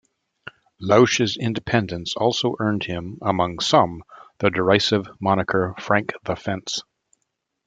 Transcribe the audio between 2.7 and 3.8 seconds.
him, among